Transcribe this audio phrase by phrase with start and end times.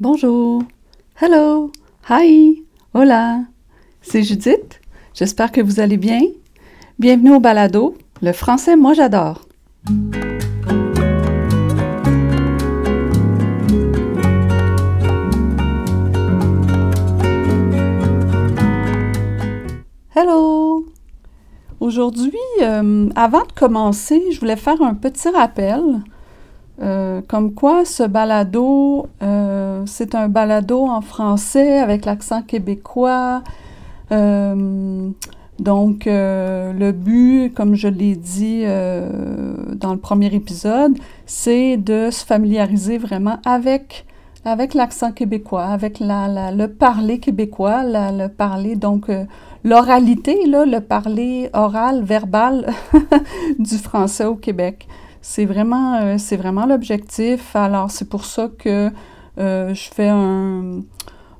[0.00, 0.62] Bonjour,
[1.20, 1.70] hello,
[2.08, 2.64] hi,
[2.94, 3.40] hola,
[4.00, 4.80] c'est Judith.
[5.12, 6.22] J'espère que vous allez bien.
[6.98, 7.94] Bienvenue au balado.
[8.22, 9.42] Le français, moi j'adore.
[20.16, 20.86] Hello!
[21.78, 25.82] Aujourd'hui, euh, avant de commencer, je voulais faire un petit rappel
[26.82, 33.42] euh, comme quoi ce balado, euh, c'est un balado en français avec l'accent québécois.
[34.12, 35.10] Euh,
[35.58, 40.96] donc, le but, comme je l'ai dit dans le premier épisode,
[41.26, 44.06] c'est de se familiariser vraiment avec,
[44.46, 49.10] avec l'accent québécois, avec la, le parler québécois, le parler, donc
[49.64, 52.72] l'oralité, le parler oral, verbal
[53.58, 54.86] du français au Québec.
[55.22, 57.54] C'est vraiment, euh, c'est vraiment l'objectif.
[57.54, 58.90] Alors, c'est pour ça que
[59.38, 60.82] euh, je fais un,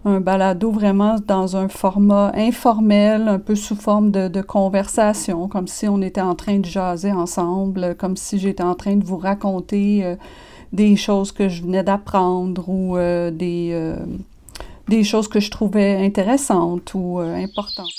[0.04, 6.00] balado vraiment dans un format informel, un peu sous forme de, conversation, comme si on
[6.00, 10.16] était en train de jaser ensemble, comme si j'étais en train de vous raconter euh,
[10.72, 13.94] des choses que je venais d'apprendre ou des,
[14.88, 17.91] des choses que je trouvais intéressantes ou importantes.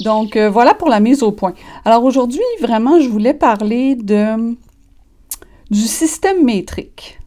[0.00, 1.52] Donc, euh, voilà pour la mise au point.
[1.84, 4.56] Alors aujourd'hui, vraiment, je voulais parler de,
[5.70, 7.20] du système métrique.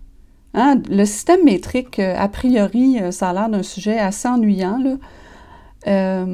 [0.54, 4.78] Hein, le système métrique, euh, a priori, euh, ça a l'air d'un sujet assez ennuyant.
[4.78, 6.26] Là.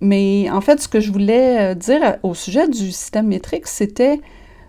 [0.00, 4.20] mais en fait, ce que je voulais dire au sujet du système métrique, c'était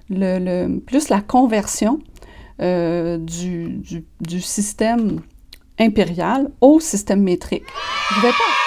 [0.09, 1.99] plus la conversion
[2.59, 3.81] du,
[4.41, 5.21] système
[5.79, 7.63] impérial au système métrique.
[8.15, 8.61] Je vais pas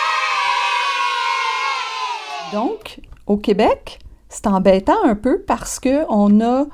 [2.55, 3.98] donc, au Québec,
[4.29, 6.67] c'est embêtant un peu parce qu'on a,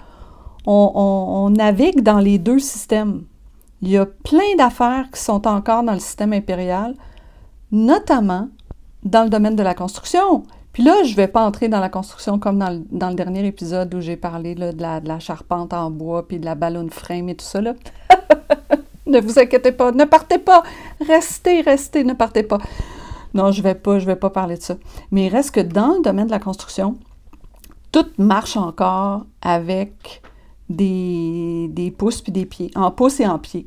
[0.66, 3.24] on, navigue dans les deux systèmes.
[3.82, 6.94] Il y a plein d'affaires qui sont encore dans le système impérial,
[7.72, 8.48] notamment
[9.02, 10.42] dans le domaine de la construction.
[10.72, 13.92] Puis là, je ne vais pas entrer dans la construction comme dans le, dernier épisode
[13.94, 17.44] où j'ai parlé de, la, charpente en bois, puis de la ballon frame et tout
[17.44, 17.60] ça.
[17.60, 17.74] Là.
[19.06, 20.62] ne vous inquiétez pas, ne partez pas,
[21.06, 22.58] restez, restez, ne partez pas.
[23.32, 24.76] Non, je vais pas, je vais pas parler de ça.
[25.10, 26.96] Mais il reste que dans le domaine de la construction,
[27.92, 30.22] tout marche encore avec
[30.70, 33.66] des, pouces puis des pieds, en pouces et en pieds.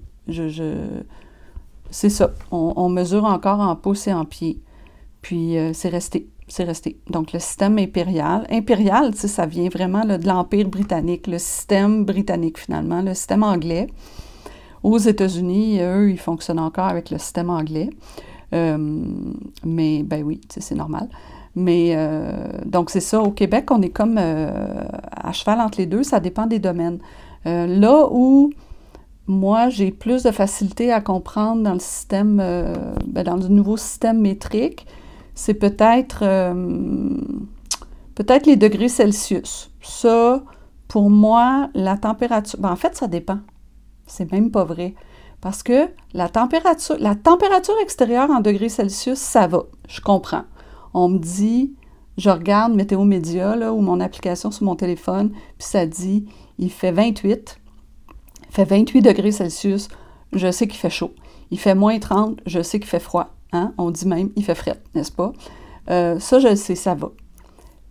[1.90, 2.32] C'est ça.
[2.52, 4.60] On, mesure encore en pouces et en pieds.
[5.22, 6.28] Puis euh, c'est resté.
[6.48, 6.98] C'est resté.
[7.10, 8.46] Donc, le système impérial.
[8.50, 13.88] Impérial, ça vient vraiment de l'Empire britannique, le système britannique finalement, le système anglais.
[14.84, 17.90] Aux États-Unis, eux, ils fonctionnent encore avec le système anglais.
[18.54, 18.78] Euh,
[19.64, 21.08] mais ben oui, c'est normal.
[21.56, 25.86] Mais euh, donc c'est ça, au Québec, on est comme euh, à cheval entre les
[25.86, 27.00] deux, ça dépend des domaines.
[27.46, 28.52] là où
[29.26, 32.38] moi, j'ai plus de facilité à comprendre dans le système,
[33.08, 34.86] ben, dans le nouveau système métrique,
[35.34, 36.26] c'est peut-être
[38.16, 39.72] peut-être les degrés Celsius.
[39.82, 40.44] Ça,
[40.88, 43.40] pour moi, la température, ben, en fait, ça dépend.
[44.08, 44.94] C'est même pas vrai.
[45.42, 49.64] Parce que la température, la température extérieure en degrés Celsius, ça va.
[49.88, 50.44] Je comprends.
[50.94, 51.74] On me dit,
[52.18, 56.26] je regarde Météo Média ou mon application sur mon téléphone, puis ça dit,
[56.58, 57.60] il fait 28.
[58.50, 59.88] Il fait 28 degrés Celsius.
[60.32, 61.12] Je sais qu'il fait chaud.
[61.52, 62.40] Il fait moins 30.
[62.46, 63.36] Je sais qu'il fait froid.
[63.52, 63.74] Hein?
[63.78, 65.34] On dit même, il fait frais, n'est-ce pas?
[65.90, 67.12] Euh, ça, je le sais, ça va.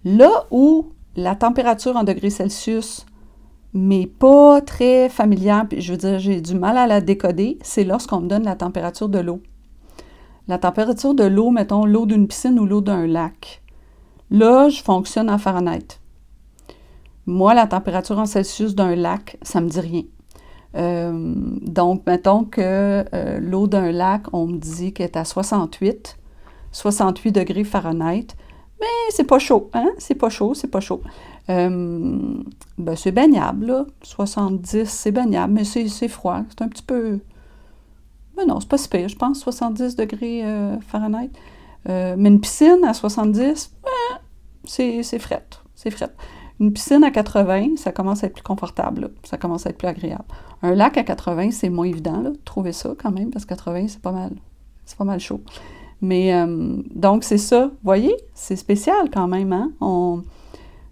[0.04, 3.06] Là où la température en degrés Celsius
[3.74, 7.84] mais pas très familière, puis je veux dire, j'ai du mal à la décoder, c'est
[7.84, 9.40] lorsqu'on me donne la température de l'eau.
[10.48, 13.62] La température de l'eau, mettons l'eau d'une piscine ou l'eau d'un lac.
[14.30, 16.00] Là, je fonctionne en Fahrenheit.
[17.26, 20.02] Moi, la température en Celsius d'un lac, ça me dit rien.
[20.74, 26.18] Euh, donc, mettons que euh, l'eau d'un lac, on me dit qu'elle est à 68,
[26.72, 28.28] 68 degrés Fahrenheit,
[28.80, 29.90] mais c'est pas chaud, hein?
[29.98, 31.02] C'est pas chaud, c'est pas chaud.
[31.50, 32.42] Euh,
[32.78, 33.86] ben, c'est baignable, là.
[34.02, 36.40] 70, c'est baignable, mais c'est froid.
[36.48, 37.20] C'est un petit peu.
[38.36, 41.30] Ben non, c'est pas si je pense, 70 degrés euh, Fahrenheit.
[41.88, 43.72] Euh, mais une piscine à 70,
[44.64, 45.46] c'est fret.
[45.74, 46.10] C'est fret.
[46.60, 49.88] Une piscine à 80, ça commence à être plus confortable, ça commence à être plus
[49.88, 50.24] agréable.
[50.62, 53.50] Un lac à 80, c'est moins évident, là, de trouver ça quand même, parce que
[53.54, 54.32] 80, c'est pas mal.
[54.84, 55.40] C'est pas mal chaud.
[56.00, 56.32] Mais
[56.94, 57.66] donc, c'est ça.
[57.66, 59.70] Vous voyez, c'est spécial quand même, hein?
[59.80, 60.22] On,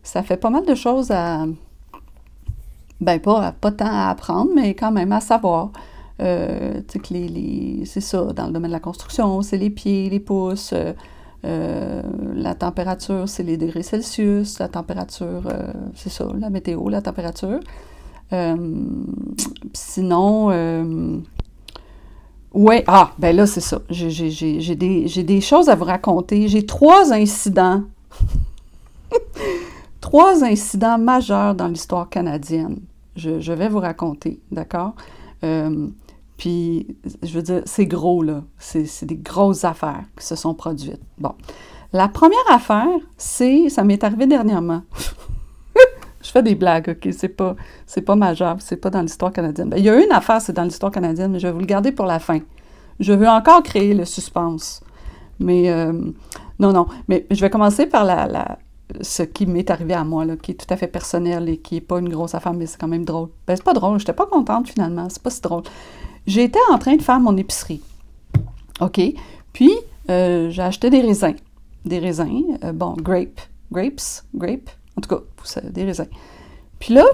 [0.03, 1.47] ça fait pas mal de choses à.
[3.01, 5.71] Ben, pas, pas tant à apprendre, mais quand même à savoir.
[6.21, 10.21] Euh, que les, c'est ça, dans le domaine de la construction, c'est les pieds, les
[10.21, 10.93] pouces, euh,
[11.47, 12.03] euh,
[12.35, 15.43] la température, c'est les degrés Celsius, la température,
[15.95, 17.61] c'est ça, la météo, la température.
[19.73, 21.23] sinon,
[22.53, 23.81] oui, ah, ben là, c'est ça.
[23.89, 26.49] J'ai des, des, choses à vous raconter.
[26.49, 27.85] J'ai trois incidents.
[30.03, 32.81] trois incidents majeurs dans l'histoire canadienne.
[33.17, 34.95] Je, vais vous raconter, d'accord?
[36.41, 36.87] Puis,
[37.23, 38.43] je veux dire, c'est gros, là.
[38.57, 41.03] C'est des grosses affaires qui se sont produites.
[41.19, 41.35] Bon.
[41.93, 42.89] La première affaire,
[43.19, 44.81] c'est, ça m'est arrivé dernièrement.
[46.23, 47.13] je fais des blagues, OK?
[47.13, 49.69] C'est pas, c'est pas majeur, c'est pas dans l'histoire canadienne.
[49.69, 51.67] Ben, il y a une affaire, c'est dans l'histoire canadienne, mais je vais vous le
[51.67, 52.39] garder pour la fin.
[53.01, 54.83] Je veux encore créer le suspense.
[55.41, 55.93] Mais euh,
[56.59, 56.87] non, non.
[57.09, 58.57] Mais je vais commencer par la,
[59.03, 61.75] ce qui m'est arrivé à moi, là, qui est tout à fait personnel et qui
[61.75, 63.29] n'est pas une grosse affaire, mais c'est quand même drôle.
[63.47, 65.65] Ben, c'est pas drôle, j'étais pas contente finalement, c'est pas si drôle.
[66.27, 67.81] J'étais en train de faire mon épicerie.
[68.81, 69.01] OK?
[69.53, 69.73] Puis,
[70.11, 71.37] euh, j'ai acheté des raisins.
[71.85, 73.41] Des raisins, euh, bon, grape,
[73.73, 75.23] grapes, grape, en tout cas,
[75.71, 76.09] des raisins.
[76.79, 77.05] Puis là,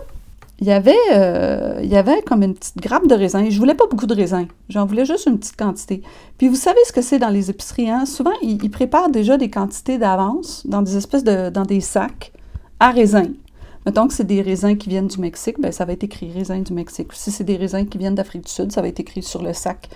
[0.59, 3.49] il y avait, euh, il y avait comme une petite grappe de raisins.
[3.51, 4.47] Je voulais pas beaucoup de raisins.
[4.71, 6.03] J'en voulais juste une petite quantité.
[6.39, 8.07] Puis vous savez ce que c'est dans les épiceries, hein?
[8.07, 12.33] Souvent, ils, préparent déjà des quantités d'avance dans des espèces de, dans des sacs
[12.81, 13.35] à raisins.
[13.87, 16.63] Mettons que c'est des raisins qui viennent du Mexique, ben ça va être écrit raisins
[16.63, 17.13] du Mexique.
[17.13, 19.53] Si c'est des raisins qui viennent d'Afrique du Sud, ça va être écrit sur le
[19.53, 19.89] sac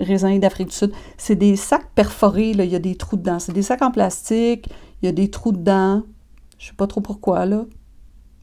[0.00, 0.92] raisins d'Afrique du Sud.
[1.16, 3.38] C'est des sacs perforés, là, il y a des trous dedans.
[3.38, 4.68] C'est des sacs en plastique,
[5.00, 6.02] il y a des trous dedans.
[6.58, 7.66] Je sais pas trop pourquoi, là.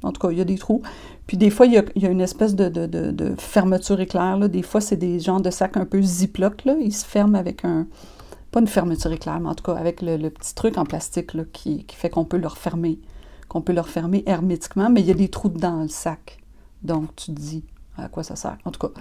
[0.03, 0.81] En tout cas, il y a des trous.
[1.27, 4.37] Puis des fois, il y a, une espèce de, fermeture éclair.
[4.37, 4.47] Là.
[4.47, 6.65] Des fois, c'est des genres de sacs un peu ziploc.
[6.65, 6.75] Là.
[6.79, 7.87] Ils se ferment avec un...
[8.51, 11.43] Pas une fermeture éclair, mais en tout cas avec le, petit truc en plastique là,
[11.51, 12.99] qui, fait qu'on peut le refermer.
[13.53, 16.39] Qu'on peut le refermer hermétiquement, mais il y a des trous dedans le sac.
[16.81, 17.63] Donc, tu te dis
[17.97, 18.57] à quoi ça sert.
[18.65, 18.99] En tout cas,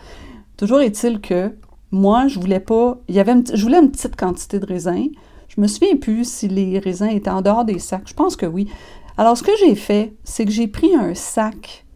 [0.58, 1.54] toujours est-il que
[1.90, 2.98] moi, je voulais pas...
[3.08, 5.08] Y avait je voulais une petite quantité de raisins.
[5.48, 8.06] Je me souviens plus si les raisins étaient en dehors des sacs.
[8.06, 8.68] Je pense que oui.
[9.16, 11.86] Alors, ce que j'ai fait, c'est que j'ai pris un sac,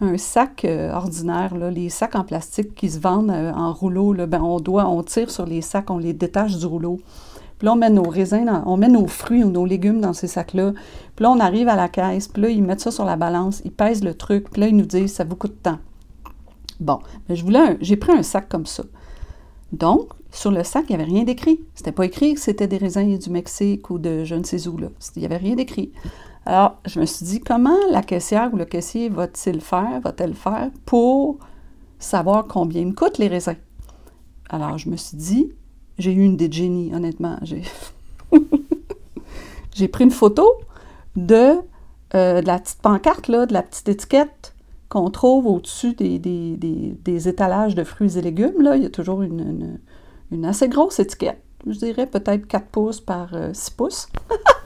[0.00, 4.14] un sac euh, ordinaire, les sacs en plastique qui se vendent euh, en rouleau.
[4.14, 7.00] Ben, on doit, on tire sur les sacs, on les détache du rouleau.
[7.58, 10.28] Puis là, on met nos raisins, on met nos fruits ou nos légumes dans ces
[10.28, 10.72] sacs-là.
[11.16, 13.62] Puis là, on arrive à la caisse, puis là, ils mettent ça sur la balance,
[13.64, 15.78] ils pèsent le truc, puis là, ils nous disent, ça vous coûte tant.
[16.78, 18.84] Bon, ben, je voulais, j'ai pris un sac comme ça.
[19.72, 21.60] Donc, sur le sac, il n'y avait rien d'écrit.
[21.74, 24.76] C'était pas écrit que c'était des raisins du Mexique ou de je ne sais où.
[24.78, 24.88] Là.
[25.16, 25.92] Il n'y avait rien d'écrit.
[26.46, 30.70] Alors, je me suis dit, comment la caissière ou le caissier va-t-il faire, va-t-elle faire
[30.86, 31.38] pour
[31.98, 33.56] savoir combien me coûtent les raisins?
[34.48, 35.52] Alors, je me suis dit,
[35.98, 37.38] j'ai eu une idée de génie, honnêtement.
[39.74, 40.54] J'ai, pris une photo
[41.16, 41.54] de,
[42.14, 44.54] euh, de, la petite pancarte, là, de la petite étiquette
[44.88, 48.60] qu'on trouve au-dessus des, des, des, étalages de fruits et légumes.
[48.60, 48.76] Là.
[48.76, 49.78] Il y a toujours une,
[50.32, 51.40] une, assez grosse étiquette.
[51.66, 54.08] Je dirais peut-être 4 pouces par 6 euh, pouces.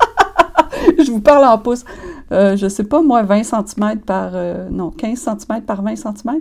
[0.99, 1.85] je vous parle en pouces.
[2.31, 4.33] Euh, je ne sais pas, moi, 20 cm par...
[4.71, 6.41] Non, 15 cm par 20 cm.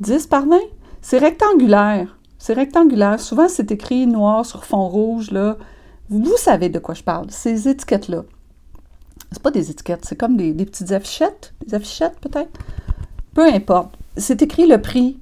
[0.00, 0.56] 10 par 20.
[1.00, 2.15] C'est rectangulaire.
[2.46, 3.18] C'est rectangulaire.
[3.18, 5.56] Souvent, c'est écrit noir sur fond rouge, là.
[6.08, 7.28] Vous, savez de quoi je parle.
[7.28, 8.22] Ces étiquettes-là.
[9.32, 11.54] C'est pas des étiquettes, c'est comme des, petites affichettes.
[11.66, 12.56] Des affichettes, peut-être.
[13.34, 13.96] Peu importe.
[14.16, 15.18] C'est écrit le prix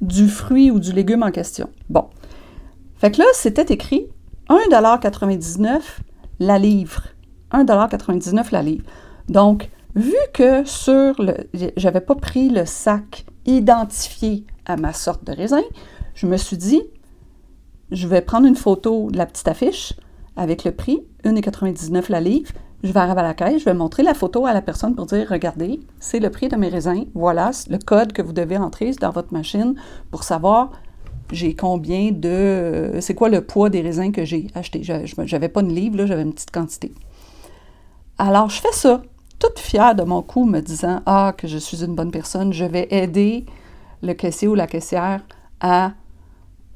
[0.00, 1.68] du fruit ou du légume en question.
[1.88, 2.04] Bon.
[2.94, 4.06] Fait que là, c'était écrit
[4.48, 5.80] 1,99
[6.38, 7.08] la livre.
[7.50, 8.84] 1,99 la livre.
[9.28, 11.34] Donc, vu que sur le.
[11.76, 15.62] J'avais pas pris le sac identifié à ma sorte de raisin,
[16.16, 16.82] je me suis dit,
[17.92, 19.92] je vais prendre une photo de la petite affiche
[20.34, 22.50] avec le prix, 1,99 la livre.
[22.82, 25.06] Je vais arriver à la caisse, je vais montrer la photo à la personne pour
[25.06, 27.04] dire regardez, c'est le prix de mes raisins.
[27.14, 29.74] Voilà le code que vous devez entrer dans votre machine
[30.10, 30.72] pour savoir
[31.32, 32.98] j'ai combien de.
[33.00, 34.82] C'est quoi le poids des raisins que j'ai acheté.
[34.82, 36.92] Je n'avais pas une livre, j'avais une petite quantité.
[38.18, 39.02] Alors, je fais ça,
[39.38, 42.64] toute fière de mon coup, me disant Ah, que je suis une bonne personne, je
[42.64, 43.46] vais aider
[44.02, 45.22] le caissier ou la caissière
[45.60, 45.92] à,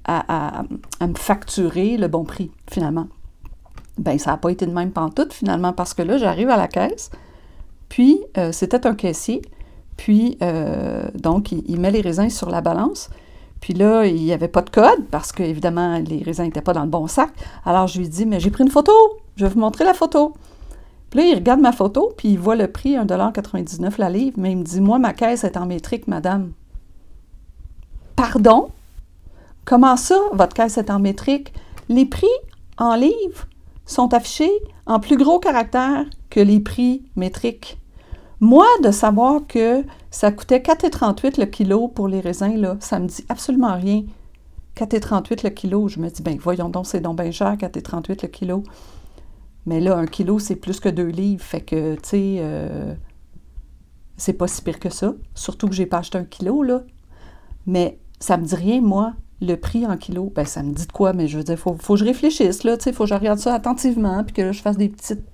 [0.04, 0.62] à,
[1.00, 3.06] me facturer le bon prix, finalement.
[3.98, 6.68] Ben, ça n'a pas été de même pantoute, finalement, parce que là, j'arrive à la
[6.68, 7.10] caisse,
[7.88, 9.42] puis euh, c'était un caissier,
[9.96, 13.10] puis euh, donc, il, met les raisins sur la balance,
[13.60, 16.72] puis là, il n'y avait pas de code, parce que, évidemment, les raisins n'étaient pas
[16.72, 17.30] dans le bon sac.
[17.66, 18.92] Alors, je lui dis Mais j'ai pris une photo,
[19.36, 20.32] je vais vous montrer la photo.
[21.10, 24.52] Puis là, il regarde ma photo, puis il voit le prix, 1,99 la livre, mais
[24.52, 26.52] il me dit, moi, ma caisse est en métrique, madame.
[28.14, 28.70] Pardon?
[29.64, 31.52] Comment ça, votre caisse est en métrique?
[31.88, 32.26] Les prix
[32.78, 33.46] en livres
[33.86, 34.52] sont affichés
[34.86, 37.78] en plus gros caractères que les prix métriques.
[38.40, 43.06] Moi, de savoir que ça coûtait 4,38 le kilo pour les raisins, là, ça me
[43.06, 44.04] dit absolument rien.
[44.76, 48.28] 4,38 le kilo, je me dis, ben voyons donc, c'est donc bien cher, 4,38 le
[48.28, 48.62] kilo.
[49.66, 51.44] Mais là, un kilo, c'est plus que deux livres.
[51.44, 52.94] Fait que, tu sais, euh,
[54.16, 55.12] c'est pas si pire que ça.
[55.34, 56.82] Surtout que j'ai pas acheté un kilo, là.
[57.66, 60.32] Mais ça me dit rien, moi, le prix en kilo.
[60.34, 62.64] Ben, ça me dit de quoi, mais je veux dire, faut, faut que je réfléchisse,
[62.64, 65.24] là, sais, faut que je regarde ça attentivement, puis que je fasse des petites,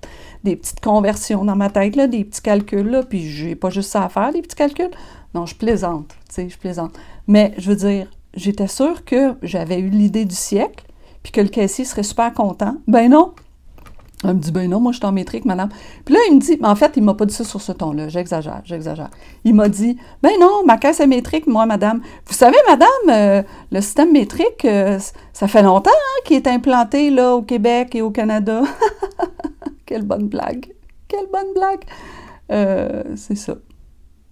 [0.43, 3.91] des petites conversions dans ma tête, là, des petits calculs, là, puis j'ai pas juste
[3.91, 4.91] ça à faire, des petits calculs.
[5.33, 6.97] Non, je plaisante, tu sais, je plaisante.
[7.27, 10.85] Mais, je veux dire, j'étais sûre que j'avais eu l'idée du siècle,
[11.23, 12.77] puis que le caissier serait super content.
[12.87, 13.33] Ben non,
[14.23, 15.69] elle me dit, ben non, moi je suis en métrique, madame.
[16.03, 18.09] Puis là, il me dit, en fait, il m'a pas dit ça sur ce ton-là,
[18.09, 19.11] j'exagère, j'exagère.
[19.43, 22.01] Il m'a dit, ben non, ma caisse est métrique, moi, madame.
[22.25, 24.97] Vous savez, madame, euh, le système métrique, euh,
[25.33, 28.63] ça fait longtemps hein, qu'il est implanté là au Québec et au Canada.
[29.85, 30.73] Quelle bonne blague.
[31.07, 31.83] Quelle bonne blague.
[32.51, 33.55] Euh, c'est ça.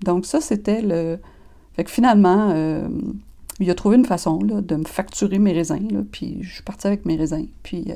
[0.04, 1.20] Donc ça, c'était le...
[1.75, 2.56] Fait que finalement,
[3.60, 6.88] il a trouvé une façon là, de me facturer mes raisins, puis je suis partie
[6.88, 7.48] avec mes raisins.
[7.63, 7.94] Puis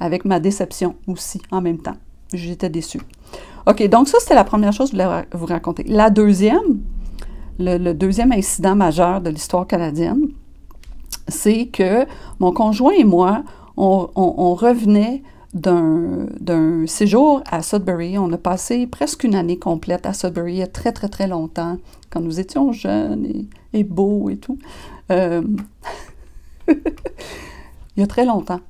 [0.00, 1.96] avec ma déception aussi en même temps.
[2.32, 3.00] J'étais déçue.
[3.66, 5.84] OK, donc ça, c'était la première chose que je voulais vous raconter.
[5.84, 6.80] La deuxième,
[7.58, 10.28] le, deuxième incident majeur de l'histoire canadienne,
[11.28, 12.06] c'est que
[12.38, 13.42] mon conjoint et moi,
[13.76, 15.22] on, revenait
[15.52, 18.18] d'un séjour à Sudbury.
[18.18, 21.26] On a passé presque une année complète à Sudbury, il y a très, très, très
[21.26, 21.78] longtemps,
[22.10, 24.58] quand nous étions jeunes et, beaux et tout.
[25.10, 25.42] Euh,
[26.68, 26.76] il
[27.96, 28.60] y a très longtemps.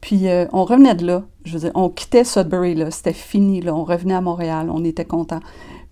[0.00, 1.24] Puis euh, on revenait de là.
[1.44, 2.90] Je veux dire, on quittait Sudbury, là.
[2.90, 3.74] C'était fini, là.
[3.74, 4.70] On revenait à Montréal.
[4.70, 5.40] On était contents.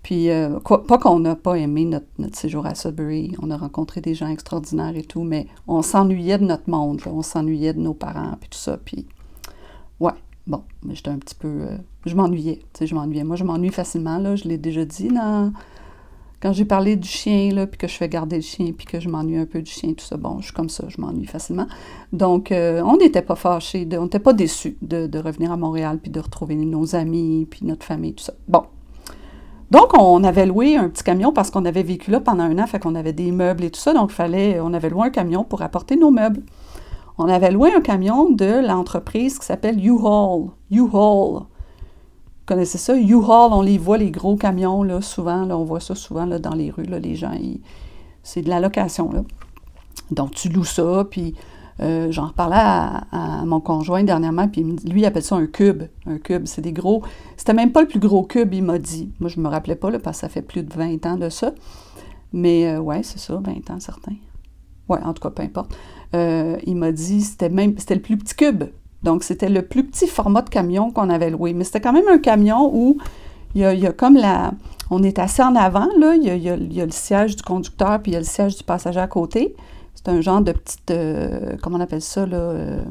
[0.07, 3.35] Puis, euh, pas qu'on n'a pas aimé notre, séjour à Sudbury.
[3.43, 7.23] On a rencontré des gens extraordinaires et tout, mais on s'ennuyait de notre monde, On
[7.23, 8.77] s'ennuyait de nos parents, puis tout ça.
[8.77, 9.05] Puis,
[9.99, 10.13] ouais,
[10.47, 11.49] bon, mais j'étais un petit peu...
[11.49, 13.25] Euh, je m'ennuyais, tu sais, je m'ennuyais.
[13.25, 14.37] Moi, je m'ennuie facilement, là.
[14.37, 15.53] Je l'ai déjà dit dans
[16.41, 19.01] quand j'ai parlé du chien, là, puis que je fais garder le chien, puis que
[19.01, 21.27] je m'ennuie un peu du chien, tout ça, bon, je suis comme ça, je m'ennuie
[21.27, 21.67] facilement.
[22.13, 26.11] Donc, euh, on n'était pas fâchés, on n'était pas déçus de, revenir à Montréal, puis
[26.11, 28.35] de retrouver nos amis, puis notre famille, tout ça.
[28.49, 28.65] Bon.
[29.71, 32.67] Donc, on avait loué un petit camion parce qu'on avait vécu là pendant un an,
[32.67, 35.43] fait qu'on avait des meubles et tout ça, donc fallait, on avait loué un camion
[35.43, 36.43] pour apporter nos meubles.
[37.19, 40.51] On avait loué un camion de l'entreprise qui s'appelle U-Haul.
[40.71, 41.45] U-Haul
[42.47, 42.97] connaissez ça?
[42.97, 46.39] U-Haul, on les voit, les gros camions, là, souvent, là, on voit ça souvent là,
[46.39, 47.33] dans les rues, là, les gens,
[48.23, 49.13] c'est de la location.
[49.13, 49.23] Là.
[50.11, 51.35] Donc, tu loues ça, puis
[51.81, 55.85] euh, j'en reparlais à, mon conjoint dernièrement, puis lui, il appelle ça un cube.
[56.07, 57.03] Un cube, c'est des gros...
[57.37, 59.13] C'était même pas le plus gros cube, il m'a dit.
[59.21, 61.29] Moi, je me rappelais pas, là, parce que ça fait plus de 20 ans de
[61.29, 61.53] ça.
[62.33, 64.17] Mais euh, ouais, c'est ça, 20 ans, certains.
[64.89, 65.77] Ouais, en tout cas, peu importe.
[66.15, 68.65] Euh, il m'a dit, c'était même, c'était le plus petit cube.
[69.03, 71.53] Donc, c'était le plus petit format de camion qu'on avait loué.
[71.53, 72.99] Mais c'était quand même un camion où
[73.55, 74.53] il y a, comme la...
[74.91, 76.15] On est assez en avant, là.
[76.15, 79.01] Il y, a, le siège du conducteur, puis il y a le siège du passager
[79.01, 79.57] à côté.
[79.95, 80.91] C'est un genre de petite...
[80.91, 82.37] Euh, comment on appelle ça, là?
[82.37, 82.83] Euh,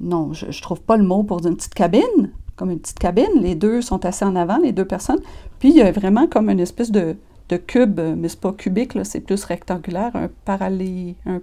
[0.00, 2.32] non, je, ne trouve pas le mot pour dire une petite cabine.
[2.56, 3.30] Comme une petite cabine.
[3.40, 5.20] Les deux sont assez en avant, les deux personnes.
[5.58, 7.16] Puis, il y a vraiment comme une espèce de
[7.52, 10.30] de cube, mais c'est pas cubique, c'est plus rectangulaire, un,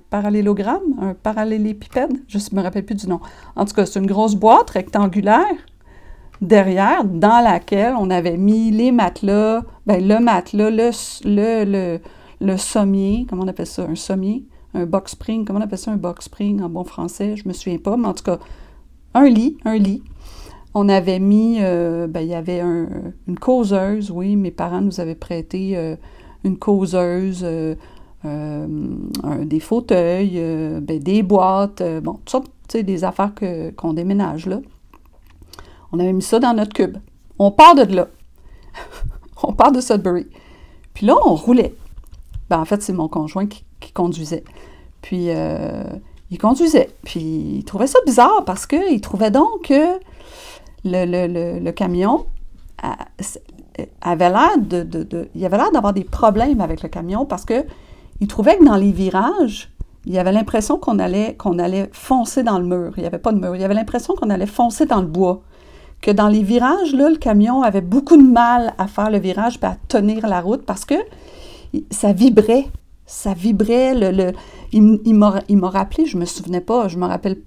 [0.10, 3.20] parallélogramme, un parallélépipède, je ne me rappelle plus du nom.
[3.56, 5.56] En tout cas, c'est une grosse boîte rectangulaire
[6.42, 10.72] derrière dans laquelle on avait mis les matelas, ben, le matelas,
[11.26, 12.00] le, le,
[12.42, 15.92] le, sommier, comment on appelle ça, un sommier, un box spring, comment on appelle ça
[15.92, 18.40] un box spring en bon français, je me souviens pas, mais en tout cas,
[19.14, 20.02] un lit, un lit,
[20.74, 25.16] on avait mis, euh, ben, il y avait une causeuse, oui, mes parents nous avaient
[25.16, 25.96] prêté euh,
[26.44, 27.76] une causeuse, euh,
[28.24, 30.40] des fauteuils,
[30.82, 33.32] ben, des boîtes, bon, toutes sortes, des affaires
[33.76, 34.60] qu'on déménage là.
[35.92, 36.98] On avait mis ça dans notre cube.
[37.40, 38.08] On part de là.
[39.44, 40.28] on part de Sudbury.
[40.94, 41.74] Puis là, on roulait.
[42.48, 44.44] Ben, en fait, c'est mon conjoint qui, qui conduisait.
[45.02, 45.30] Puis,
[46.30, 46.92] il conduisait.
[47.04, 47.22] Puis,
[47.58, 49.98] il trouvait ça bizarre parce qu'il trouvait donc que
[50.84, 52.26] le, camion
[54.02, 57.66] avait l'air de, il avait l'air d'avoir des problèmes avec le camion parce que
[58.22, 59.72] il trouvait que dans les virages,
[60.06, 62.94] il avait l'impression qu'on allait, allait foncer dans le mur.
[62.98, 63.56] Il n'y avait pas de mur.
[63.56, 65.42] Il avait l'impression qu'on allait foncer dans le bois.
[66.02, 69.60] Que dans les virages, là, le camion avait beaucoup de mal à faire le virage
[69.62, 70.96] et à tenir la route parce que
[71.92, 72.68] ça vibrait.
[73.06, 73.94] Ça vibrait.
[73.96, 74.32] Le,
[74.72, 77.38] il, il m'a rappelé, je ne me souvenais pas, je me rappelle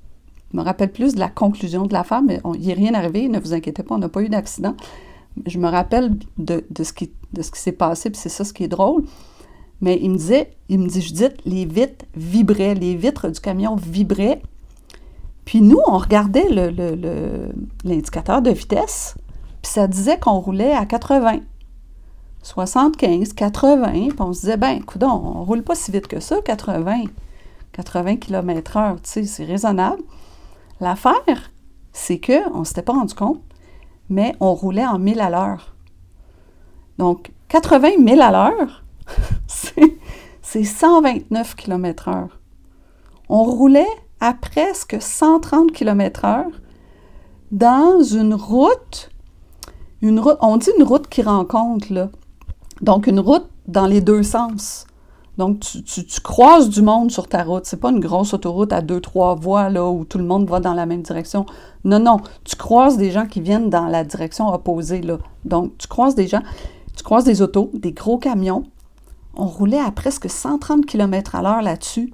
[0.53, 3.29] je me rappelle plus de la conclusion de l'affaire, mais il n'y est rien arrivé,
[3.29, 4.75] ne vous inquiétez pas, on n'a pas eu d'accident.
[5.47, 7.11] Je me rappelle de, ce qui,
[7.55, 9.05] s'est passé, puis c'est ça ce qui est drôle.
[9.81, 13.77] Mais il me disait, il me dit, Judith, les vitres vibraient, les vitres du camion
[13.77, 14.43] vibraient.
[15.45, 16.49] Puis nous, on regardait
[17.85, 19.17] l'indicateur de vitesse,
[19.63, 21.41] puis ça disait qu'on roulait à 80.
[22.43, 26.21] 75, 80, puis on se disait, ben, écoute, on ne roule pas si vite que
[26.21, 27.05] ça, 80.
[27.73, 30.03] 80 km/h, tu sais, c'est raisonnable.
[30.83, 31.53] L'affaire,
[31.93, 33.41] c'est qu'on ne s'était pas rendu compte,
[34.09, 35.77] mais on roulait en 1000 à l'heure.
[36.99, 38.83] Donc, 80 000 à l'heure,
[40.43, 42.27] c'est 129 km/h.
[43.29, 43.87] On roulait
[44.19, 46.47] à presque 130 km/h
[47.53, 49.09] dans une route,
[50.01, 52.11] une route, on dit une route qui rencontre.
[52.81, 54.89] Donc, une route dans les deux sens.
[55.39, 57.65] Donc, tu, croises du monde sur ta route.
[57.65, 60.61] C'est pas une grosse autoroute à deux, trois voies, là, où tout le monde va
[60.61, 61.47] dans la même direction.
[61.85, 62.19] Non, non.
[62.45, 65.19] Tu croises des gens qui viennent dans la direction opposée, là.
[65.45, 66.43] Donc, tu croises des gens,
[66.97, 68.65] tu croises des autos, des gros camions.
[69.35, 72.13] On roulait à presque 130 km à l'heure là-dessus,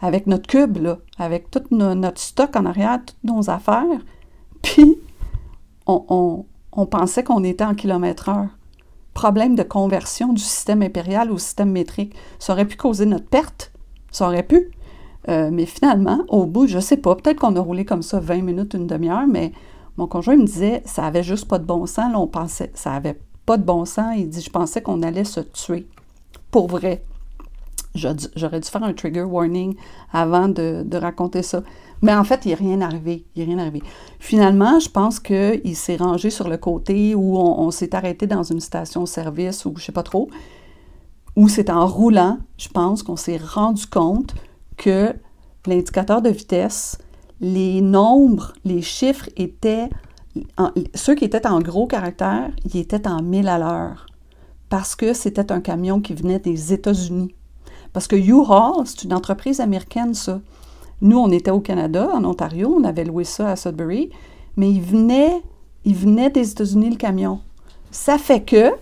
[0.00, 3.82] avec notre cube, là, avec tout notre stock en arrière, toutes nos affaires.
[4.62, 4.96] Puis,
[5.88, 8.55] on, on pensait qu'on était en kilomètre heure
[9.16, 12.14] problème de conversion du système impérial au système métrique.
[12.38, 13.72] Ça aurait pu causer notre perte,
[14.10, 14.70] ça aurait pu.
[15.30, 18.20] Euh, mais finalement, au bout, je ne sais pas, peut-être qu'on a roulé comme ça
[18.20, 19.52] 20 minutes, une demi-heure, mais
[19.96, 22.12] mon conjoint me disait, ça avait juste pas de bon sens.
[22.12, 24.14] Là, on pensait, ça avait pas de bon sens.
[24.18, 25.86] Il dit, je pensais qu'on allait se tuer.
[26.50, 27.02] Pour vrai.
[27.96, 29.74] J'aurais dû faire un trigger warning
[30.12, 31.62] avant de, raconter ça.
[32.02, 33.24] Mais en fait, il n'est rien arrivé.
[33.34, 33.82] Il rien arrivé.
[34.18, 38.60] Finalement, je pense qu'il s'est rangé sur le côté où on, s'est arrêté dans une
[38.60, 40.28] station-service ou je ne sais pas trop,
[41.34, 44.34] où c'est en roulant, je pense qu'on s'est rendu compte
[44.76, 45.14] que
[45.66, 46.98] l'indicateur de vitesse,
[47.40, 49.90] les nombres, les chiffres étaient,
[50.94, 54.06] ceux qui étaient en gros caractères, ils étaient en 1000 à l'heure
[54.68, 57.34] parce que c'était un camion qui venait des États-Unis.
[57.96, 60.42] Parce que U-Haul, c'est une entreprise américaine, ça.
[61.00, 64.10] Nous, on était au Canada, en Ontario, on avait loué ça à Sudbury,
[64.58, 65.42] mais il venait,
[65.86, 67.40] il venait des États-Unis, le camion.
[67.90, 68.72] Ça fait que,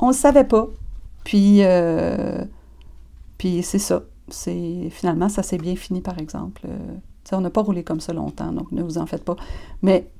[0.00, 0.66] on ne le savait pas.
[1.22, 2.44] Puis, euh,
[3.38, 4.02] puis c'est ça.
[4.26, 6.62] C'est, finalement, ça s'est bien fini, par exemple.
[6.68, 6.96] Euh,
[7.30, 9.36] on n'a pas roulé comme ça longtemps, donc ne vous en faites pas.
[9.82, 10.10] Mais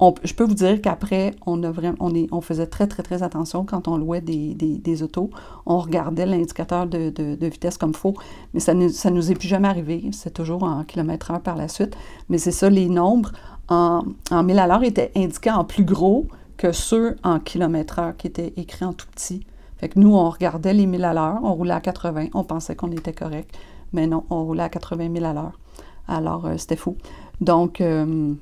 [0.00, 5.02] je peux vous dire qu'après, on, faisait très, très, très attention quand on louait des,
[5.02, 5.30] autos.
[5.66, 8.14] On regardait l'indicateur de, vitesse comme faux,
[8.52, 10.10] mais ça ne nous est plus jamais arrivé.
[10.12, 11.96] C'est toujours en kilomètres heure par la suite.
[12.28, 13.32] Mais c'est ça, les nombres
[13.68, 16.26] en, en 1000 à l'heure étaient indiqués en plus gros
[16.56, 19.46] que ceux en kilomètres heure qui étaient écrits en tout petit.
[19.76, 22.76] Fait que nous, on regardait les 1000 à l'heure, on roulait à 80, on pensait
[22.76, 23.56] qu'on était correct,
[23.92, 25.58] mais non, on roulait à 80 000 à l'heure.
[26.06, 26.96] Alors, euh, c'était fou.
[27.40, 28.34] Donc, euh,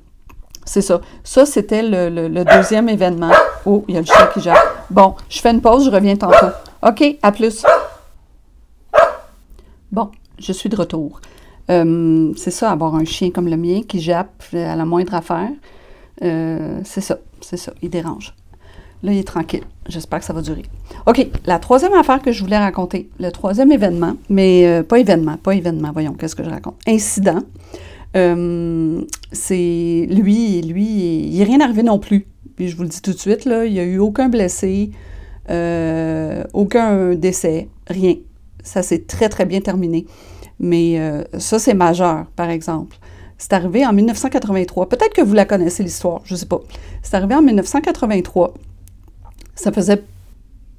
[0.65, 1.01] c'est ça.
[1.23, 3.31] Ça, c'était le, deuxième événement.
[3.65, 4.85] Oh, il y a le chien qui jappe.
[4.89, 6.47] Bon, je fais une pause, je reviens tantôt.
[6.81, 7.65] OK, à plus.
[9.91, 11.21] Bon, je suis de retour.
[11.69, 15.49] Euh, c'est ça, avoir un chien comme le mien qui jappe à la moindre affaire.
[16.23, 18.33] Euh, c'est ça, c'est ça, il dérange.
[19.03, 19.63] Là, il est tranquille.
[19.87, 20.63] J'espère que ça va durer.
[21.07, 25.35] OK, la troisième affaire que je voulais raconter, le troisième événement, mais euh, pas événement,
[25.37, 26.75] pas événement, voyons, qu'est-ce que je raconte?
[26.87, 27.41] Incident.
[28.15, 32.27] Euh, c'est lui, lui, il n'est rien arrivé non plus.
[32.59, 34.91] Je vous le dis tout de suite, là, il n'y a eu aucun blessé,
[35.49, 38.15] euh, aucun décès, rien.
[38.63, 40.05] Ça s'est très, très bien terminé.
[40.59, 42.97] Mais euh, ça, c'est majeur, par exemple.
[43.37, 44.87] C'est arrivé en 1983.
[44.87, 46.61] Peut-être que vous la connaissez, l'histoire, je ne sais pas.
[47.01, 48.53] C'est arrivé en 1983.
[49.55, 50.03] Ça faisait...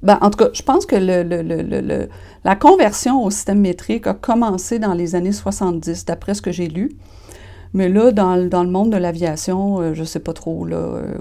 [0.01, 4.93] Ben, en tout cas, je pense que la conversion au système métrique a commencé dans
[4.93, 6.91] les années 70, d'après ce que j'ai lu.
[7.75, 11.17] Mais là, dans, le monde de l'aviation, euh, je ne sais pas trop, là, euh,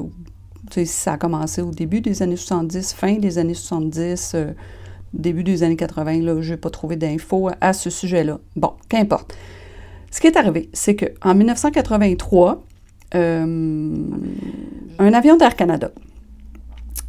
[0.71, 4.53] si ça a commencé au début des années 70, fin des années 70, euh,
[5.12, 8.38] début des années 80, là, je n'ai pas trouvé d'infos à ce sujet-là.
[8.55, 9.35] Bon, qu'importe.
[10.12, 12.62] Ce qui est arrivé, c'est qu'en 1983,
[13.14, 13.93] un
[14.99, 15.90] avion d'Air Canada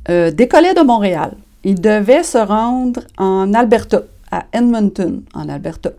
[0.08, 1.36] décollait de Montréal.
[1.64, 5.92] Il devait se rendre en Alberta, à Edmonton, en Alberta.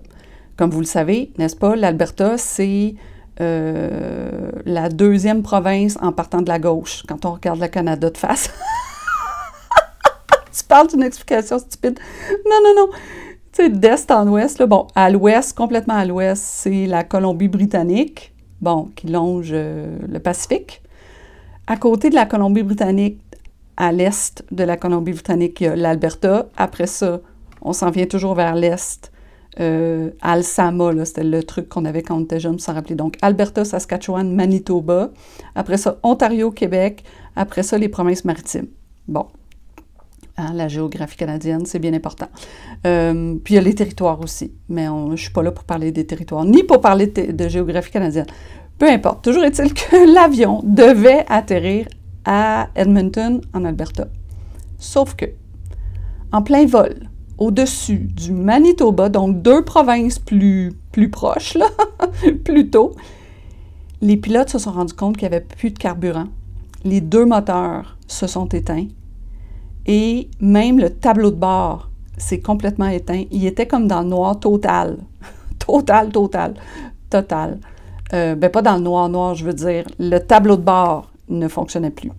[0.57, 2.95] Comme vous le savez, n'est-ce pas, l'Alberta, c'est
[3.41, 8.17] euh, la deuxième province en partant de la gauche, quand on regarde le Canada de
[8.17, 8.51] face.
[10.57, 11.99] tu parles d'une explication stupide.
[12.49, 12.89] Non, non, non.
[13.53, 18.35] Tu sais, d'est en ouest, là, bon, à l'ouest, complètement à l'ouest, c'est la Colombie-Britannique,
[18.61, 20.83] bon, qui longe euh, le Pacifique.
[21.67, 23.21] À côté de la Colombie-Britannique,
[23.77, 26.47] à l'est de la Colombie-Britannique, il y a l'Alberta.
[26.57, 27.21] Après ça,
[27.61, 29.13] on s'en vient toujours vers l'est
[29.59, 32.95] euh, Alsama, c'était le truc qu'on avait quand on était jeune, s'en rappeler.
[32.95, 35.11] Donc, Alberta, Saskatchewan, Manitoba.
[35.55, 37.05] Après ça, Ontario, Québec.
[37.37, 38.69] Après ça, les provinces maritimes.
[39.09, 39.27] Bon.
[40.39, 42.29] Hein, la géographie canadienne, c'est bien important.
[42.87, 44.53] Euh, puis il y a les territoires aussi.
[44.69, 47.91] Mais je ne suis pas là pour parler des territoires, ni pour parler de, géographie
[47.91, 48.27] canadienne.
[48.79, 49.25] Peu importe.
[49.25, 51.87] Toujours est-il que l'avion devait atterrir
[52.27, 54.09] à Edmonton, en Alberta.
[54.79, 55.27] Sauf que,
[56.33, 57.09] en plein vol,
[57.39, 61.69] au-dessus du Manitoba, donc deux provinces plus, plus proches, là,
[62.45, 62.93] plus tôt,
[64.01, 66.27] les pilotes se sont rendus compte qu'il n'y avait plus de carburant.
[66.85, 68.87] Les deux moteurs se sont éteints
[69.87, 73.25] Et même le tableau de bord s'est complètement éteint.
[73.31, 74.99] Il était comme dans le noir total.
[75.59, 76.55] total, total,
[77.11, 77.59] total.
[78.13, 79.85] Euh, ben pas dans le noir, noir, je veux dire.
[79.99, 82.13] Le tableau de bord ne fonctionnait plus.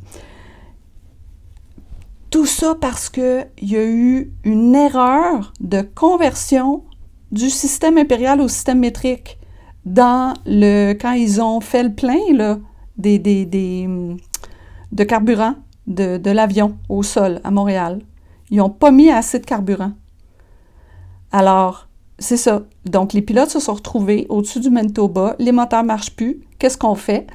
[2.30, 6.84] Tout ça parce qu'il y a eu une erreur de conversion
[7.32, 9.40] du système impérial au système métrique.
[9.86, 12.20] Dans le, quand ils ont fait le plein
[12.98, 15.56] de carburant
[15.88, 18.02] de, de l'avion au sol à Montréal,
[18.50, 19.94] ils n'ont pas mis assez de carburant.
[21.32, 21.88] Alors,
[22.20, 22.64] c'est ça.
[22.86, 26.42] Donc, les pilotes se sont retrouvés au-dessus du Manitoba, les moteurs ne marchent plus.
[26.60, 27.28] Qu'est-ce qu'on fait?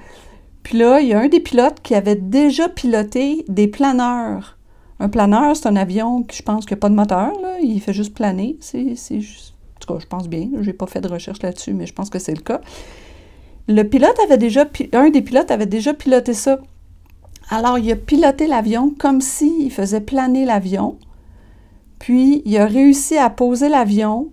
[0.63, 4.59] Puis là, il y a un des pilotes qui avait déjà piloté des planeurs.
[5.03, 7.93] Un planeur, c'est un avion qui, je pense, qui n'a pas de moteur, il fait
[7.93, 8.57] juste planer.
[8.73, 10.49] En tout cas, je pense bien.
[10.61, 12.61] Je n'ai pas fait de recherche là-dessus, mais je pense que c'est le cas.
[13.67, 16.61] Le pilote avait déjà, un des pilotes avait déjà piloté ça.
[17.51, 20.99] Alors, il a piloté l'avion comme s'il faisait planer l'avion.
[21.99, 24.31] Puis, il a réussi à poser l'avion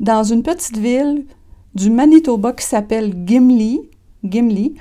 [0.00, 1.26] dans une petite ville
[1.74, 3.82] du Manitoba qui s'appelle Gimli.
[4.24, 4.76] Gimli.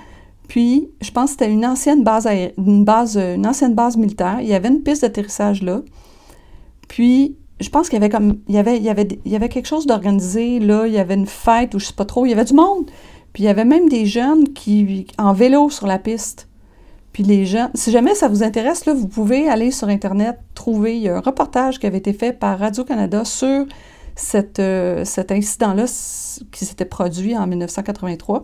[0.48, 2.28] Puis, je pense que c'était une ancienne base,
[2.58, 4.38] une base, une ancienne base militaire.
[4.42, 5.82] Il y avait une piste d'atterrissage là.
[6.88, 9.36] Puis, je pense qu'il y avait comme, il y avait, il y avait, il y
[9.36, 10.86] avait quelque chose d'organisé là.
[10.86, 12.26] Il y avait une fête ou je sais pas trop.
[12.26, 12.86] Il y avait du monde.
[13.32, 16.48] Puis, il y avait même des jeunes qui, en vélo sur la piste.
[17.14, 20.98] Puis les gens, si jamais ça vous intéresse, là, vous pouvez aller sur Internet, trouver,
[20.98, 23.66] il y a un reportage qui avait été fait par Radio-Canada sur
[24.60, 25.86] euh, cet incident-là
[26.52, 28.44] qui s'était produit en 1983.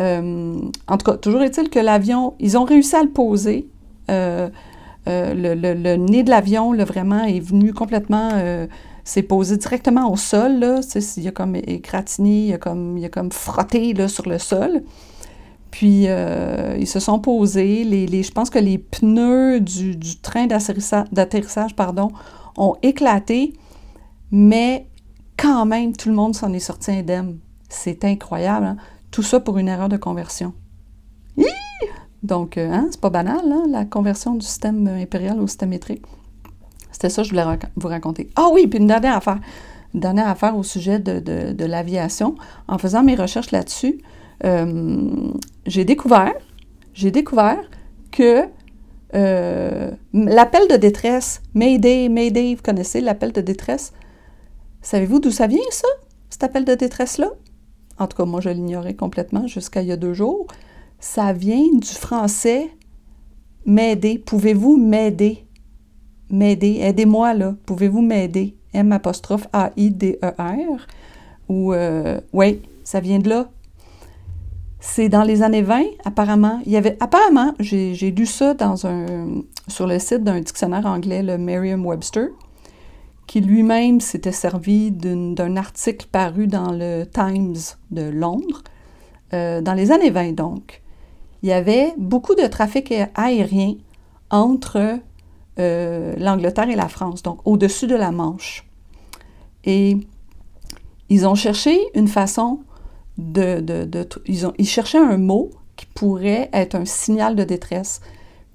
[0.00, 3.68] Euh, en tout cas, toujours est-il que l'avion, ils ont réussi à le poser.
[4.10, 4.48] Euh,
[5.06, 8.30] le, nez de l'avion, vraiment, est venu complètement,
[9.04, 10.80] s'est posé directement au sol, là.
[11.16, 14.82] Il a comme égratigné, il a comme, il a comme frotté, là, sur le sol.
[15.70, 16.06] Puis,
[16.78, 17.84] ils se sont posés.
[17.84, 22.10] Les, je pense que les pneus du, du train d'atterrissage pardon,
[22.58, 23.54] ont éclaté,
[24.30, 24.86] mais
[25.38, 27.38] quand même, tout le monde s'en est sorti indemne.
[27.68, 28.66] C'est incroyable.
[28.66, 28.76] Hein?
[29.10, 30.52] Tout ça pour une erreur de conversion.
[32.24, 36.02] Donc, euh, hein, c'est pas banal, hein, la conversion du système impérial au système métrique.
[36.90, 38.28] C'était ça que je voulais vous raconter.
[38.34, 39.38] Ah oui, puis une dernière affaire.
[39.94, 42.34] Une dernière affaire au sujet de, l'aviation.
[42.66, 44.00] En faisant mes recherches là-dessus,
[44.44, 45.30] euh,
[45.66, 46.34] j'ai découvert,
[46.92, 47.60] j'ai découvert
[48.10, 48.42] que
[49.14, 53.92] euh, l'appel de détresse, Mayday, Mayday, vous connaissez l'appel de détresse,
[54.82, 55.88] Savez-vous d'où ça vient, ça,
[56.30, 57.30] cet appel de détresse-là?
[57.98, 60.46] En tout cas, moi, je l'ignorais complètement jusqu'à il y a deux jours.
[61.00, 62.70] Ça vient du français
[63.66, 64.18] m'aider.
[64.18, 65.44] Pouvez-vous m'aider?
[66.30, 66.78] M'aider.
[66.80, 67.54] Aidez-moi, là.
[67.66, 68.56] Pouvez-vous m'aider?
[68.72, 70.86] M apostrophe A-I-D-E-R.
[71.48, 73.48] Ou, euh, oui, ça vient de là.
[74.80, 76.60] C'est dans les années 20, apparemment.
[76.64, 78.54] Il y avait, apparemment, j'ai lu ça
[79.66, 82.28] sur le site d'un dictionnaire anglais, le Merriam-Webster
[83.28, 87.56] qui lui-même s'était servi d'un article paru dans le Times
[87.90, 88.64] de Londres,
[89.34, 90.82] euh, dans les années 20 donc.
[91.42, 93.74] Il y avait beaucoup de trafic aérien
[94.30, 94.98] entre
[95.58, 98.66] euh, l'Angleterre et la France, donc au-dessus de la Manche.
[99.62, 99.98] Et
[101.10, 102.60] ils ont cherché une façon
[103.18, 103.62] de...
[104.26, 108.00] ils, ils cherchaient un mot qui pourrait être un signal de détresse.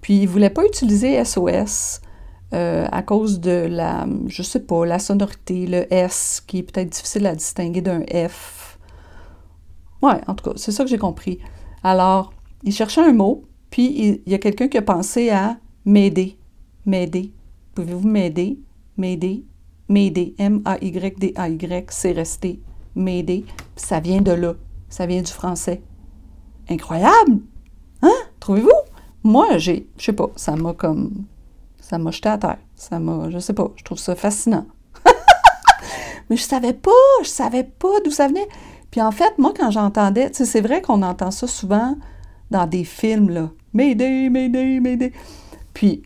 [0.01, 2.01] Puis ils ne voulaient pas utiliser SOS
[2.53, 6.89] euh, à cause de la, je sais pas, la sonorité, le S, qui est peut-être
[6.89, 8.77] difficile à distinguer d'un F.
[10.01, 11.39] Ouais, en tout cas, c'est ça que j'ai compris.
[11.83, 16.37] Alors, il cherchait un mot, puis il, y a quelqu'un qui a pensé à m'aider.
[16.85, 17.31] M'aider.
[17.73, 18.59] Pouvez-vous m'aider?
[18.97, 19.45] M'aider.
[19.89, 20.35] M'aider.
[20.37, 21.85] M-A-Y-D-A-Y.
[21.89, 22.61] C'est resté.
[22.95, 23.45] M'aider.
[23.75, 24.53] Ça vient de là.
[24.89, 25.81] Ça vient du français.
[26.69, 27.39] Incroyable!
[28.01, 28.13] Hein?
[28.39, 28.69] Trouvez-vous?
[29.23, 31.25] Moi, j'ai, je sais pas, ça m'a comme
[31.93, 32.57] ça m'a jeté à terre.
[32.73, 34.65] Ça m'a, je sais pas, je trouve ça fascinant.
[36.29, 36.89] Mais je savais pas,
[37.21, 38.47] je savais pas d'où ça venait.
[38.89, 41.95] Puis en fait, moi, quand j'entendais, tu sais, c'est vrai qu'on entend ça souvent
[42.49, 43.51] dans des films, là.
[43.73, 45.13] Mayday, Mayday, Mayday.
[45.75, 46.01] Puis,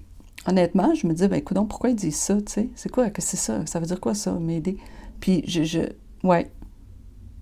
[0.46, 2.70] honnêtement, je me dis, ben écoute, pourquoi ils disent ça, tu sais?
[2.76, 3.10] C'est quoi?
[3.10, 3.66] Que c'est ça?
[3.66, 4.76] Ça veut dire quoi, ça, Mayday?
[5.22, 5.80] Puis, je, je
[6.26, 6.52] ouais,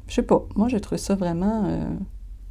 [0.08, 0.46] je sais pas.
[0.56, 1.84] Moi, j'ai trouvé ça vraiment, euh,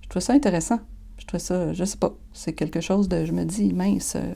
[0.02, 0.80] je trouve ça intéressant.
[1.18, 4.34] Je trouve ça, je sais pas, c'est quelque chose de, je me dis, mince, euh,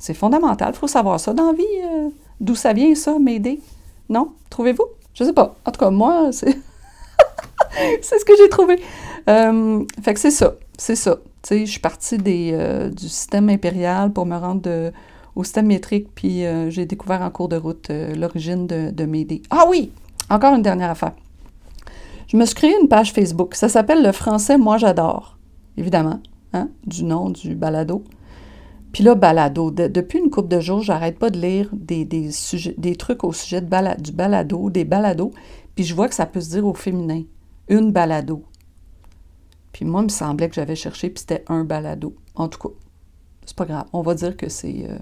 [0.00, 0.72] c'est fondamental.
[0.74, 1.64] Il faut savoir ça dans la vie.
[1.84, 2.08] Euh,
[2.40, 3.60] d'où ça vient, ça, m'aider?
[4.08, 4.32] Non?
[4.48, 4.86] Trouvez-vous?
[5.14, 5.54] Je sais pas.
[5.64, 6.56] En tout cas, moi, c'est.
[8.02, 8.80] c'est ce que j'ai trouvé.
[9.28, 10.54] Euh, fait que c'est ça.
[10.76, 11.16] C'est ça.
[11.42, 14.90] Tu sais, je suis partie euh, du système impérial pour me rendre
[15.36, 19.42] au système métrique, puis j'ai découvert en cours de route l'origine de, de m'aider.
[19.50, 19.92] Ah oui!
[20.28, 21.12] Encore une dernière affaire.
[22.26, 23.54] Je me suis créé une page Facebook.
[23.54, 25.38] Ça s'appelle Le français Moi j'adore.
[25.76, 26.20] Évidemment,
[26.52, 28.02] hein, du nom du balado.
[28.92, 29.70] Puis là, balado.
[29.70, 33.32] depuis une couple de jours, j'arrête pas de lire des, des, sujets, des trucs au
[33.32, 35.32] sujet de du balado, des balados,
[35.74, 37.22] puis je vois que ça peut se dire au féminin.
[37.68, 38.42] Une balado.
[39.72, 42.14] Puis moi, il me semblait que j'avais cherché, puis c'était un balado.
[42.34, 42.74] En tout cas,
[43.46, 43.84] c'est pas grave.
[43.92, 44.86] On va dire que c'est.
[44.88, 44.98] Euh,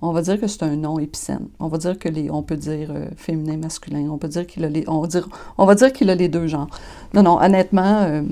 [0.00, 1.48] on va dire que c'est un nom épicène.
[1.58, 2.30] On va dire que les.
[2.30, 4.08] On peut dire euh, féminin, masculin.
[4.10, 4.84] On peut dire qu'il a les.
[4.86, 6.68] On va dire, on va dire qu'il a les deux genres.
[7.14, 8.02] Non, non, honnêtement.
[8.02, 8.22] Euh,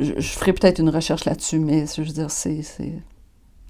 [0.00, 2.62] je, ferai peut-être une recherche là-dessus, mais je veux dire, c'est,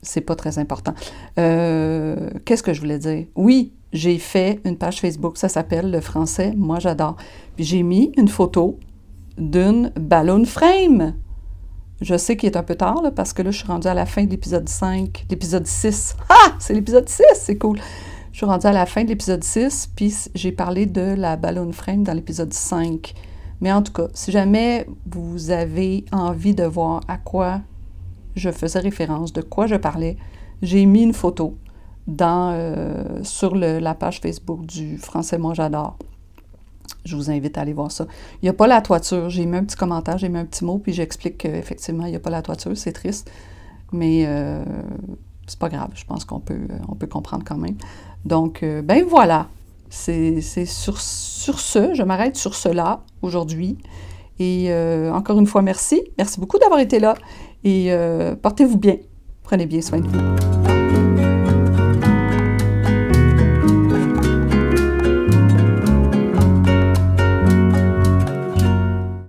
[0.02, 0.94] c'est, pas très important.
[1.38, 3.26] Euh, qu'est-ce que je voulais dire?
[3.34, 7.16] Oui, j'ai fait une page Facebook, ça s'appelle Le français, moi j'adore.
[7.56, 8.78] Puis j'ai mis une photo
[9.36, 11.14] d'une ballon frame.
[12.00, 14.06] Je sais qu'il est un peu tard, parce que là, je suis rendue à la
[14.06, 16.16] fin de l'épisode 5, l'épisode 6.
[16.30, 16.54] Ah!
[16.58, 17.78] C'est l'épisode 6, c'est cool.
[18.32, 21.72] Je suis rendue à la fin de l'épisode 6, puis j'ai parlé de la ballon
[21.72, 23.12] frame dans l'épisode 5.
[23.60, 27.60] Mais en tout cas, si jamais vous avez envie de voir à quoi
[28.36, 30.16] je faisais référence, de quoi je parlais,
[30.62, 31.56] j'ai mis une photo
[32.06, 35.96] dans, euh, sur la page Facebook du Français Moi J'adore.
[37.04, 38.06] Je vous invite à aller voir ça.
[38.42, 39.30] Il n'y a pas la toiture.
[39.30, 42.16] J'ai mis un petit commentaire, j'ai mis un petit mot, puis j'explique qu'effectivement, il n'y
[42.16, 42.76] a pas la toiture.
[42.76, 43.30] C'est triste,
[43.92, 44.62] mais euh,
[45.46, 45.90] c'est pas grave.
[45.94, 47.76] Je pense qu'on peut, on peut comprendre quand même.
[48.24, 49.48] Donc, euh, ben voilà.
[49.90, 53.76] C'est sur, sur ce, je m'arrête sur cela aujourd'hui.
[54.38, 56.02] Et euh, encore une fois, merci.
[56.16, 57.14] Merci beaucoup d'avoir été là.
[57.64, 58.96] Et euh, portez-vous bien.
[59.42, 60.69] Prenez bien soin de vous.